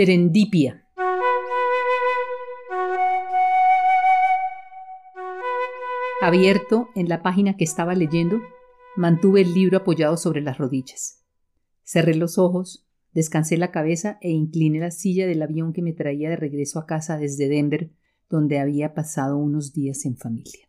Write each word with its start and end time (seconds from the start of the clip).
Serendipia. 0.00 0.82
Abierto 6.22 6.88
en 6.94 7.10
la 7.10 7.22
página 7.22 7.58
que 7.58 7.64
estaba 7.64 7.94
leyendo, 7.94 8.40
mantuve 8.96 9.42
el 9.42 9.52
libro 9.52 9.76
apoyado 9.76 10.16
sobre 10.16 10.40
las 10.40 10.56
rodillas. 10.56 11.22
Cerré 11.84 12.14
los 12.14 12.38
ojos, 12.38 12.88
descansé 13.12 13.58
la 13.58 13.70
cabeza 13.72 14.16
e 14.22 14.30
incliné 14.30 14.78
la 14.78 14.90
silla 14.90 15.26
del 15.26 15.42
avión 15.42 15.74
que 15.74 15.82
me 15.82 15.92
traía 15.92 16.30
de 16.30 16.36
regreso 16.36 16.78
a 16.78 16.86
casa 16.86 17.18
desde 17.18 17.48
Denver, 17.48 17.90
donde 18.30 18.58
había 18.58 18.94
pasado 18.94 19.36
unos 19.36 19.74
días 19.74 20.06
en 20.06 20.16
familia. 20.16 20.66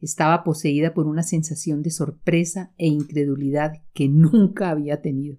Estaba 0.00 0.42
poseída 0.42 0.92
por 0.92 1.06
una 1.06 1.22
sensación 1.22 1.84
de 1.84 1.92
sorpresa 1.92 2.74
e 2.78 2.88
incredulidad 2.88 3.74
que 3.94 4.08
nunca 4.08 4.70
había 4.70 5.02
tenido. 5.02 5.38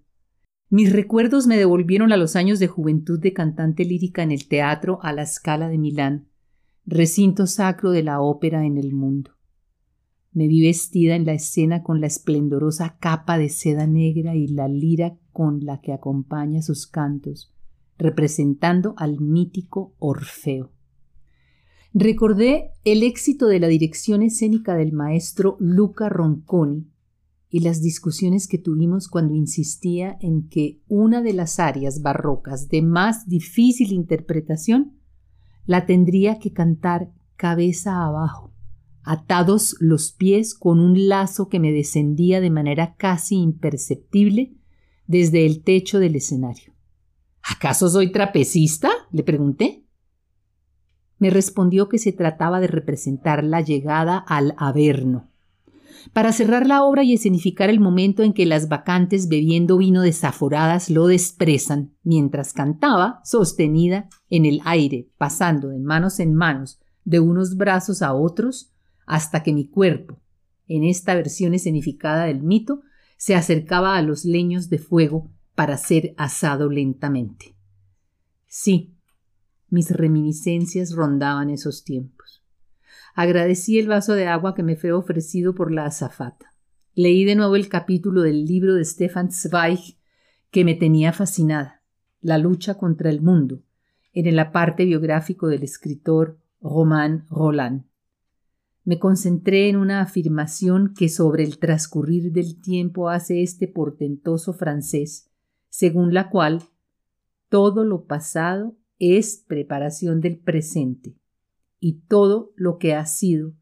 Mis 0.70 0.92
recuerdos 0.92 1.48
me 1.48 1.56
devolvieron 1.56 2.12
a 2.12 2.18
los 2.18 2.36
años 2.36 2.60
de 2.60 2.68
juventud 2.68 3.20
de 3.20 3.32
cantante 3.32 3.86
lírica 3.86 4.22
en 4.22 4.32
el 4.32 4.50
teatro 4.50 5.00
a 5.02 5.14
la 5.14 5.22
escala 5.22 5.70
de 5.70 5.78
Milán, 5.78 6.28
recinto 6.86 7.48
sacro 7.48 7.92
de 7.92 8.04
la 8.04 8.20
ópera 8.20 8.66
en 8.66 8.78
el 8.78 8.92
mundo. 8.92 9.32
Me 10.34 10.48
vi 10.48 10.62
vestida 10.62 11.16
en 11.16 11.26
la 11.26 11.34
escena 11.34 11.84
con 11.84 12.02
la 12.02 12.08
esplendorosa 12.08 12.98
capa 13.00 13.38
de 13.38 13.48
seda 13.48 13.88
negra 13.88 14.36
y 14.36 14.48
la 14.48 14.68
lira 14.68 15.18
con 15.32 15.64
la 15.66 15.80
que 15.80 15.94
acompaña 15.94 16.62
sus 16.62 16.86
cantos, 16.86 17.54
representando 17.98 18.94
al 18.98 19.22
mítico 19.22 19.96
Orfeo. 20.00 20.74
Recordé 21.94 22.72
el 22.84 23.04
éxito 23.04 23.48
de 23.48 23.62
la 23.62 23.68
dirección 23.68 24.22
escénica 24.22 24.76
del 24.76 24.92
maestro 24.92 25.56
Luca 25.62 26.10
Ronconi 26.10 26.88
y 27.50 27.62
las 27.62 27.82
discusiones 27.82 28.48
que 28.48 28.58
tuvimos 28.58 29.08
cuando 29.08 29.34
insistía 29.34 30.18
en 30.22 30.50
que 30.50 30.82
una 30.88 31.22
de 31.22 31.34
las 31.34 31.60
áreas 31.60 32.02
barrocas 32.02 32.68
de 32.68 32.82
más 32.82 33.28
difícil 33.28 33.94
interpretación 33.94 34.98
la 35.66 35.86
tendría 35.86 36.40
que 36.40 36.52
cantar 36.52 37.12
cabeza 37.36 38.04
abajo, 38.06 38.54
atados 39.04 39.76
los 39.80 40.12
pies 40.12 40.54
con 40.54 40.80
un 40.80 41.08
lazo 41.08 41.48
que 41.50 41.60
me 41.60 41.72
descendía 41.72 42.42
de 42.42 42.50
manera 42.50 42.96
casi 42.96 43.36
imperceptible 43.36 44.54
desde 45.06 45.46
el 45.46 45.64
techo 45.64 46.00
del 46.00 46.16
escenario. 46.16 46.74
¿Acaso 47.44 47.90
soy 47.90 48.12
trapecista? 48.12 48.90
le 49.12 49.24
pregunté. 49.24 49.86
Me 51.18 51.30
respondió 51.30 51.88
que 51.90 51.98
se 51.98 52.12
trataba 52.12 52.60
de 52.60 52.68
representar 52.68 53.44
la 53.44 53.62
llegada 53.62 54.18
al 54.18 54.54
Averno, 54.58 55.32
para 56.14 56.32
cerrar 56.32 56.68
la 56.68 56.84
obra 56.84 57.04
y 57.04 57.14
escenificar 57.14 57.70
el 57.70 57.80
momento 57.80 58.24
en 58.24 58.34
que 58.34 58.46
las 58.46 58.70
vacantes 58.70 59.28
bebiendo 59.28 59.78
vino 59.78 60.02
desaforadas 60.02 60.90
lo 60.90 61.08
despresan, 61.08 61.94
mientras 62.04 62.54
cantaba, 62.54 63.22
sostenida 63.24 64.10
en 64.30 64.46
el 64.46 64.62
aire, 64.66 65.10
pasando 65.18 65.70
de 65.70 65.80
manos 65.80 66.20
en 66.20 66.34
manos, 66.34 66.80
de 67.04 67.20
unos 67.20 67.58
brazos 67.58 68.02
a 68.02 68.14
otros, 68.14 68.72
hasta 69.06 69.44
que 69.44 69.54
mi 69.54 69.68
cuerpo, 69.68 70.20
en 70.68 70.84
esta 70.84 71.16
versión 71.16 71.54
escenificada 71.54 72.26
del 72.26 72.44
mito, 72.44 72.82
se 73.18 73.36
acercaba 73.36 73.98
a 73.98 74.02
los 74.02 74.26
leños 74.26 74.70
de 74.70 74.78
fuego 74.78 75.32
para 75.56 75.78
ser 75.78 76.14
asado 76.18 76.70
lentamente. 76.70 77.56
Sí, 78.48 78.96
mis 79.70 79.92
reminiscencias 79.92 80.94
rondaban 80.94 81.50
esos 81.50 81.84
tiempos. 81.84 82.44
Agradecí 83.18 83.80
el 83.80 83.88
vaso 83.88 84.14
de 84.14 84.28
agua 84.28 84.54
que 84.54 84.62
me 84.62 84.76
fue 84.76 84.92
ofrecido 84.92 85.56
por 85.56 85.72
la 85.72 85.86
azafata. 85.86 86.54
Leí 86.94 87.26
de 87.26 87.34
nuevo 87.34 87.56
el 87.56 87.68
capítulo 87.68 88.22
del 88.22 88.46
libro 88.46 88.76
de 88.76 88.86
Stefan 88.86 89.32
Zweig 89.32 89.98
que 90.52 90.64
me 90.64 90.76
tenía 90.76 91.12
fascinada, 91.14 91.82
La 92.22 92.38
lucha 92.38 92.76
contra 92.76 93.10
el 93.10 93.24
mundo, 93.24 93.64
en 94.14 94.28
el 94.28 94.38
aparte 94.38 94.86
biográfico 94.86 95.48
del 95.48 95.64
escritor 95.64 96.38
Romain 96.62 97.24
Roland. 97.32 97.86
Me 98.84 99.00
concentré 99.00 99.68
en 99.68 99.78
una 99.78 100.02
afirmación 100.02 100.94
que 100.96 101.10
sobre 101.10 101.44
el 101.44 101.58
transcurrir 101.58 102.32
del 102.32 102.62
tiempo 102.62 103.10
hace 103.10 103.42
este 103.42 103.68
portentoso 103.68 104.54
francés, 104.54 105.32
según 105.70 106.14
la 106.14 106.30
cual 106.30 106.62
todo 107.50 107.84
lo 107.84 108.06
pasado 108.06 108.78
es 109.00 109.44
preparación 109.48 110.22
del 110.22 110.38
presente 110.38 111.16
y 111.80 112.02
todo 112.08 112.54
lo 112.56 112.78
que 112.78 112.94
ha 112.94 113.06
sido 113.06 113.54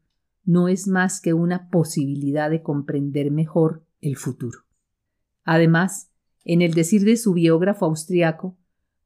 no 0.44 0.68
es 0.68 0.86
más 0.86 1.20
que 1.20 1.34
una 1.34 1.68
posibilidad 1.70 2.50
de 2.50 2.62
comprender 2.62 3.30
mejor 3.30 3.84
el 4.00 4.16
futuro. 4.16 4.60
Además, 5.44 6.10
en 6.44 6.62
el 6.62 6.74
decir 6.74 7.04
de 7.04 7.16
su 7.16 7.32
biógrafo 7.32 7.84
austriaco, 7.86 8.56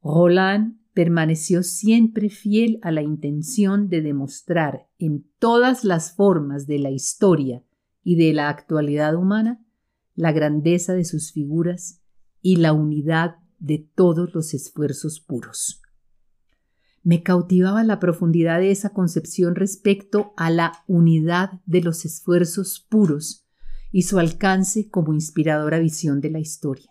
Roland 0.02 0.78
permaneció 0.92 1.62
siempre 1.62 2.28
fiel 2.28 2.78
a 2.82 2.90
la 2.90 3.02
intención 3.02 3.88
de 3.88 4.02
demostrar 4.02 4.88
en 4.98 5.24
todas 5.38 5.84
las 5.84 6.14
formas 6.14 6.66
de 6.66 6.78
la 6.78 6.90
historia 6.90 7.62
y 8.02 8.16
de 8.16 8.32
la 8.34 8.48
actualidad 8.48 9.14
humana 9.14 9.64
la 10.14 10.32
grandeza 10.32 10.92
de 10.92 11.04
sus 11.04 11.32
figuras 11.32 12.02
y 12.42 12.56
la 12.56 12.72
unidad 12.72 13.36
de 13.58 13.78
todos 13.94 14.34
los 14.34 14.52
esfuerzos 14.52 15.20
puros. 15.20 15.80
Me 17.02 17.22
cautivaba 17.22 17.82
la 17.82 17.98
profundidad 17.98 18.60
de 18.60 18.70
esa 18.70 18.90
concepción 18.90 19.54
respecto 19.54 20.32
a 20.36 20.50
la 20.50 20.72
unidad 20.86 21.60
de 21.64 21.80
los 21.80 22.04
esfuerzos 22.04 22.86
puros 22.88 23.46
y 23.90 24.02
su 24.02 24.18
alcance 24.18 24.88
como 24.90 25.14
inspiradora 25.14 25.78
visión 25.78 26.20
de 26.20 26.30
la 26.30 26.40
historia. 26.40 26.90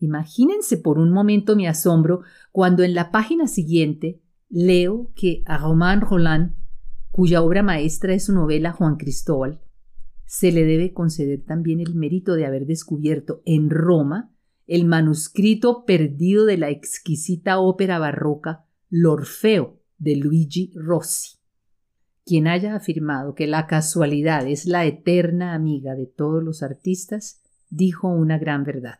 Imagínense 0.00 0.76
por 0.76 0.98
un 0.98 1.10
momento 1.12 1.56
mi 1.56 1.66
asombro 1.66 2.22
cuando 2.52 2.82
en 2.82 2.94
la 2.94 3.10
página 3.10 3.48
siguiente 3.48 4.20
leo 4.48 5.12
que 5.14 5.42
a 5.46 5.58
Román 5.58 6.00
Roland, 6.00 6.54
cuya 7.10 7.42
obra 7.42 7.62
maestra 7.62 8.14
es 8.14 8.26
su 8.26 8.32
novela 8.32 8.72
Juan 8.72 8.96
Cristóbal, 8.96 9.60
se 10.24 10.52
le 10.52 10.64
debe 10.64 10.92
conceder 10.92 11.44
también 11.44 11.80
el 11.80 11.94
mérito 11.94 12.34
de 12.34 12.44
haber 12.44 12.66
descubierto 12.66 13.42
en 13.44 13.70
Roma 13.70 14.32
el 14.66 14.84
manuscrito 14.84 15.84
perdido 15.86 16.44
de 16.44 16.58
la 16.58 16.68
exquisita 16.68 17.58
ópera 17.58 17.98
barroca 17.98 18.66
L'Orfeo 18.90 19.82
de 19.98 20.16
Luigi 20.16 20.72
Rossi. 20.74 21.36
Quien 22.24 22.46
haya 22.46 22.74
afirmado 22.74 23.34
que 23.34 23.46
la 23.46 23.66
casualidad 23.66 24.46
es 24.46 24.64
la 24.64 24.86
eterna 24.86 25.52
amiga 25.52 25.94
de 25.94 26.06
todos 26.06 26.42
los 26.42 26.62
artistas, 26.62 27.42
dijo 27.68 28.08
una 28.08 28.38
gran 28.38 28.64
verdad. 28.64 28.98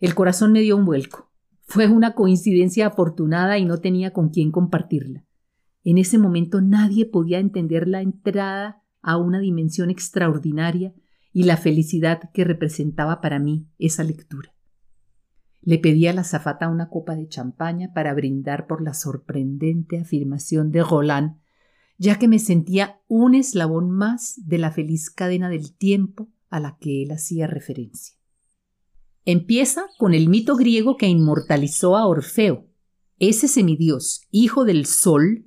El 0.00 0.14
corazón 0.14 0.52
me 0.52 0.60
dio 0.60 0.76
un 0.76 0.84
vuelco. 0.84 1.28
Fue 1.66 1.88
una 1.88 2.14
coincidencia 2.14 2.86
afortunada 2.86 3.58
y 3.58 3.64
no 3.64 3.78
tenía 3.78 4.12
con 4.12 4.28
quién 4.28 4.52
compartirla. 4.52 5.24
En 5.82 5.98
ese 5.98 6.16
momento 6.16 6.60
nadie 6.60 7.04
podía 7.04 7.40
entender 7.40 7.88
la 7.88 8.00
entrada 8.00 8.84
a 9.02 9.16
una 9.16 9.40
dimensión 9.40 9.90
extraordinaria 9.90 10.94
y 11.32 11.42
la 11.42 11.56
felicidad 11.56 12.30
que 12.32 12.44
representaba 12.44 13.20
para 13.20 13.40
mí 13.40 13.66
esa 13.76 14.04
lectura. 14.04 14.53
Le 15.64 15.78
pedí 15.78 16.06
a 16.06 16.12
la 16.12 16.24
zafata 16.24 16.68
una 16.68 16.90
copa 16.90 17.16
de 17.16 17.26
champaña 17.26 17.92
para 17.94 18.12
brindar 18.12 18.66
por 18.66 18.82
la 18.82 18.92
sorprendente 18.92 19.98
afirmación 19.98 20.70
de 20.70 20.82
Roland, 20.82 21.38
ya 21.96 22.18
que 22.18 22.28
me 22.28 22.38
sentía 22.38 23.00
un 23.08 23.34
eslabón 23.34 23.90
más 23.90 24.34
de 24.44 24.58
la 24.58 24.70
feliz 24.70 25.10
cadena 25.10 25.48
del 25.48 25.74
tiempo 25.74 26.28
a 26.50 26.60
la 26.60 26.76
que 26.78 27.02
él 27.02 27.12
hacía 27.12 27.46
referencia. 27.46 28.16
Empieza 29.24 29.86
con 29.96 30.12
el 30.12 30.28
mito 30.28 30.54
griego 30.54 30.98
que 30.98 31.06
inmortalizó 31.06 31.96
a 31.96 32.06
Orfeo, 32.06 32.68
ese 33.18 33.48
semidios, 33.48 34.22
hijo 34.30 34.66
del 34.66 34.84
sol, 34.84 35.46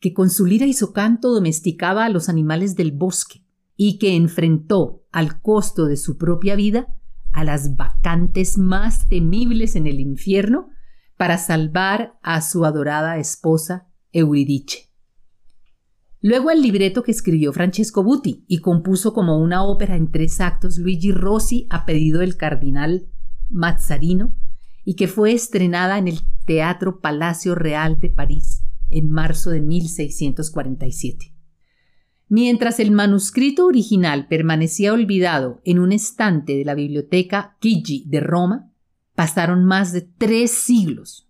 que 0.00 0.12
con 0.12 0.28
su 0.28 0.44
lira 0.44 0.66
y 0.66 0.72
su 0.72 0.92
canto 0.92 1.32
domesticaba 1.32 2.04
a 2.04 2.08
los 2.08 2.28
animales 2.28 2.74
del 2.74 2.90
bosque 2.90 3.44
y 3.76 3.98
que 3.98 4.16
enfrentó, 4.16 5.04
al 5.12 5.40
costo 5.40 5.86
de 5.86 5.96
su 5.96 6.16
propia 6.16 6.56
vida, 6.56 6.88
a 7.32 7.44
las 7.44 7.76
vacantes 7.76 8.58
más 8.58 9.08
temibles 9.08 9.76
en 9.76 9.86
el 9.86 10.00
infierno 10.00 10.68
para 11.16 11.38
salvar 11.38 12.18
a 12.22 12.40
su 12.40 12.64
adorada 12.64 13.18
esposa 13.18 13.88
Euridice. 14.12 14.90
Luego 16.20 16.50
el 16.50 16.62
libreto 16.62 17.02
que 17.02 17.10
escribió 17.10 17.52
Francesco 17.52 18.04
Butti 18.04 18.44
y 18.46 18.58
compuso 18.58 19.12
como 19.12 19.38
una 19.38 19.64
ópera 19.64 19.96
en 19.96 20.10
tres 20.10 20.40
actos 20.40 20.78
Luigi 20.78 21.10
Rossi 21.10 21.66
a 21.68 21.84
pedido 21.84 22.20
del 22.20 22.36
cardenal 22.36 23.08
Mazzarino 23.48 24.36
y 24.84 24.94
que 24.94 25.08
fue 25.08 25.32
estrenada 25.32 25.98
en 25.98 26.08
el 26.08 26.20
Teatro 26.44 27.00
Palacio 27.00 27.54
Real 27.54 27.98
de 27.98 28.10
París 28.10 28.62
en 28.88 29.10
marzo 29.10 29.50
de 29.50 29.60
1647. 29.60 31.34
Mientras 32.28 32.80
el 32.80 32.90
manuscrito 32.90 33.66
original 33.66 34.26
permanecía 34.26 34.92
olvidado 34.92 35.60
en 35.64 35.78
un 35.78 35.92
estante 35.92 36.56
de 36.56 36.64
la 36.64 36.74
biblioteca 36.74 37.56
Chigi 37.60 38.04
de 38.08 38.20
Roma, 38.20 38.72
pasaron 39.14 39.64
más 39.64 39.92
de 39.92 40.02
tres 40.02 40.50
siglos. 40.50 41.28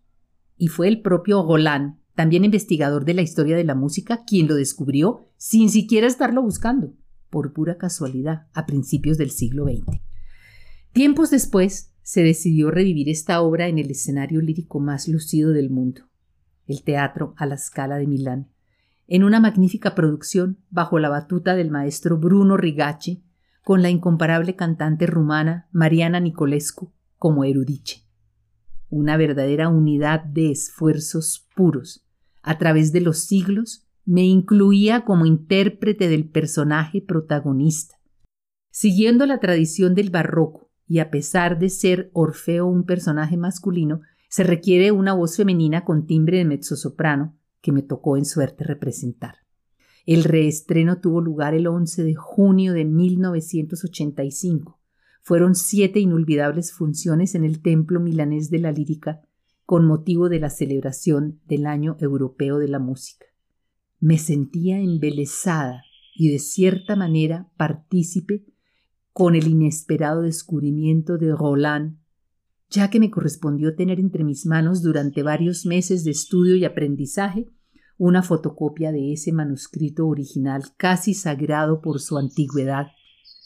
Y 0.57 0.69
fue 0.69 0.89
el 0.89 1.03
propio 1.03 1.43
Roland, 1.43 1.97
también 2.15 2.45
investigador 2.45 3.05
de 3.05 3.15
la 3.15 3.23
historia 3.23 3.57
de 3.57 3.65
la 3.65 3.75
música, 3.75 4.25
quien 4.25 4.47
lo 4.47 4.55
descubrió 4.55 5.29
sin 5.37 5.71
siquiera 5.71 6.07
estarlo 6.07 6.43
buscando, 6.43 6.95
por 7.31 7.53
pura 7.53 7.79
casualidad, 7.79 8.47
a 8.53 8.67
principios 8.67 9.19
del 9.19 9.31
siglo 9.31 9.65
XX. 9.65 10.01
Tiempos 10.93 11.31
después, 11.31 11.93
se 12.03 12.23
decidió 12.23 12.71
revivir 12.71 13.09
esta 13.09 13.41
obra 13.41 13.69
en 13.69 13.79
el 13.79 13.91
escenario 13.91 14.41
lírico 14.41 14.81
más 14.81 15.09
lucido 15.09 15.53
del 15.53 15.71
mundo, 15.71 16.03
el 16.67 16.83
Teatro 16.83 17.35
a 17.37 17.47
la 17.47 17.57
Scala 17.57 17.97
de 17.97 18.07
Milán, 18.07 18.49
en 19.07 19.25
una 19.25 19.41
magnífica 19.41 19.95
producción 19.95 20.59
bajo 20.71 20.99
la 20.99 21.09
batuta 21.09 21.55
del 21.55 21.71
maestro 21.71 22.19
Bruno 22.19 22.57
Rigacci, 22.57 23.25
con 23.63 23.83
la 23.83 23.91
incomparable 23.91 24.57
cantante 24.57 25.07
rumana 25.07 25.69
Mariana 25.73 26.21
Nicolescu 26.21 26.93
como 27.17 27.45
erudice. 27.45 28.03
Una 28.89 29.17
verdadera 29.17 29.69
unidad 29.69 30.25
de 30.25 30.51
esfuerzos 30.51 31.49
puros. 31.55 32.05
A 32.43 32.59
través 32.59 32.93
de 32.93 33.01
los 33.01 33.21
siglos 33.21 33.87
me 34.05 34.25
incluía 34.25 35.05
como 35.05 35.27
intérprete 35.27 36.09
del 36.09 36.29
personaje 36.29 37.01
protagonista. 37.01 37.97
Siguiendo 38.71 39.27
la 39.27 39.39
tradición 39.39 39.95
del 39.95 40.11
barroco, 40.11 40.71
y 40.89 40.99
a 40.99 41.11
pesar 41.11 41.59
de 41.59 41.71
ser 41.71 42.11
Orfeo 42.13 42.67
un 42.67 42.85
personaje 42.85 43.37
masculino, 43.37 44.01
se 44.29 44.45
requiere 44.45 44.93
una 44.93 45.15
voz 45.15 45.37
femenina 45.37 45.85
con 45.85 46.07
timbre 46.07 46.39
de 46.39 46.45
mezzosoprano, 46.45 47.39
que 47.63 47.73
me 47.73 47.83
tocó 47.83 48.19
en 48.19 48.27
suerte 48.27 48.65
representar. 48.65 49.37
El 50.05 50.25
reestreno 50.25 51.01
tuvo 51.01 51.21
lugar 51.21 51.55
el 51.55 51.67
11 51.69 52.05
de 52.05 52.15
junio 52.15 52.75
de 52.75 52.85
1985. 52.85 54.79
Fueron 55.23 55.55
siete 55.55 56.01
inolvidables 56.01 56.73
funciones 56.73 57.35
en 57.37 57.45
el 57.45 57.63
Templo 57.63 58.01
Milanés 58.01 58.51
de 58.51 58.59
la 58.59 58.73
Lírica 58.73 59.23
con 59.65 59.87
motivo 59.87 60.29
de 60.29 60.41
la 60.41 60.51
celebración 60.51 61.41
del 61.47 61.67
Año 61.67 61.97
Europeo 62.01 62.59
de 62.59 62.69
la 62.69 62.81
Música. 62.81 63.27
Me 64.01 64.19
sentía 64.19 64.81
embelesada 64.81 65.85
y 66.15 66.31
de 66.31 66.41
cierta 66.41 66.97
manera 66.97 67.49
partícipe 67.57 68.45
con 69.13 69.37
el 69.37 69.47
inesperado 69.47 70.23
descubrimiento 70.23 71.19
de 71.19 71.35
Roland, 71.35 71.99
ya 72.73 72.89
que 72.89 72.99
me 72.99 73.11
correspondió 73.11 73.75
tener 73.75 74.01
entre 74.01 74.25
mis 74.25 74.47
manos 74.47 74.83
durante 74.83 75.23
varios 75.23 75.67
meses 75.67 76.05
de 76.05 76.11
estudio 76.11 76.57
y 76.57 76.65
aprendizaje 76.65 77.51
una 77.99 78.23
fotocopia 78.23 78.91
de 78.93 79.13
ese 79.13 79.31
manuscrito 79.31 80.09
original 80.09 80.63
casi 80.79 81.13
sagrado 81.13 81.83
por 81.83 82.01
su 82.01 82.17
antigüedad 82.17 82.87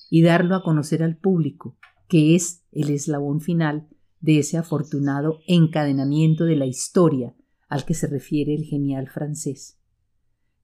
y 0.08 0.22
darlo 0.22 0.54
a 0.54 0.62
conocer 0.62 1.02
al 1.02 1.16
público, 1.16 1.76
que 2.08 2.36
es 2.36 2.62
el 2.70 2.90
eslabón 2.90 3.40
final 3.40 3.88
de 4.20 4.38
ese 4.38 4.58
afortunado 4.58 5.40
encadenamiento 5.48 6.44
de 6.44 6.56
la 6.56 6.66
historia 6.66 7.34
al 7.68 7.84
que 7.84 7.94
se 7.94 8.06
refiere 8.06 8.54
el 8.54 8.64
genial 8.64 9.08
francés. 9.08 9.76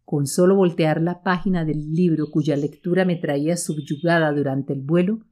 Con 0.05 0.29
solo 0.29 0.55
voltear 0.55 1.03
la 1.03 1.23
página 1.23 1.65
del 1.65 1.93
libro 1.93 2.31
cuya 2.31 2.57
lectura 2.57 3.05
me 3.05 3.17
traía 3.17 3.57
subyugada 3.57 4.33
durante 4.33 4.73
el 4.73 4.83
vuelo, 4.83 5.25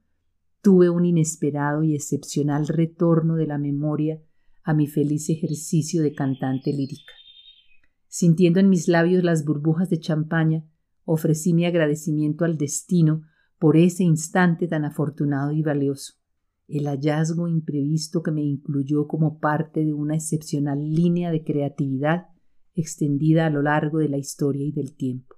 tuve 0.61 0.89
un 0.89 1.05
inesperado 1.05 1.83
y 1.83 1.95
excepcional 1.95 2.67
retorno 2.67 3.35
de 3.35 3.47
la 3.47 3.57
memoria 3.57 4.21
a 4.63 4.73
mi 4.73 4.87
feliz 4.87 5.29
ejercicio 5.29 6.03
de 6.03 6.13
cantante 6.13 6.71
lírica. 6.71 7.13
Sintiendo 8.07 8.59
en 8.59 8.69
mis 8.69 8.87
labios 8.87 9.23
las 9.23 9.43
burbujas 9.43 9.89
de 9.89 9.99
champaña, 9.99 10.65
ofrecí 11.05 11.53
mi 11.53 11.65
agradecimiento 11.65 12.45
al 12.45 12.57
destino 12.57 13.23
por 13.57 13.77
ese 13.77 14.03
instante 14.03 14.67
tan 14.67 14.85
afortunado 14.85 15.51
y 15.51 15.61
valioso, 15.61 16.13
el 16.67 16.85
hallazgo 16.85 17.47
imprevisto 17.47 18.21
que 18.21 18.31
me 18.31 18.43
incluyó 18.43 19.07
como 19.07 19.39
parte 19.39 19.83
de 19.83 19.93
una 19.93 20.15
excepcional 20.15 20.79
línea 20.79 21.31
de 21.31 21.43
creatividad 21.43 22.27
extendida 22.75 23.47
a 23.47 23.49
lo 23.49 23.61
largo 23.61 23.99
de 23.99 24.09
la 24.09 24.17
historia 24.17 24.65
y 24.65 24.71
del 24.71 24.95
tiempo. 24.95 25.35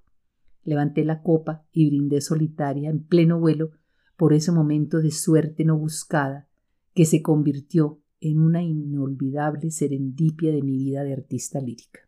Levanté 0.62 1.04
la 1.04 1.22
copa 1.22 1.66
y 1.72 1.86
brindé 1.86 2.20
solitaria 2.20 2.90
en 2.90 3.04
pleno 3.04 3.38
vuelo 3.38 3.70
por 4.16 4.32
ese 4.32 4.52
momento 4.52 5.00
de 5.00 5.10
suerte 5.10 5.64
no 5.64 5.76
buscada 5.76 6.48
que 6.94 7.04
se 7.04 7.22
convirtió 7.22 8.00
en 8.20 8.40
una 8.40 8.62
inolvidable 8.62 9.70
serendipia 9.70 10.52
de 10.52 10.62
mi 10.62 10.76
vida 10.76 11.02
de 11.02 11.12
artista 11.12 11.60
lírica. 11.60 12.00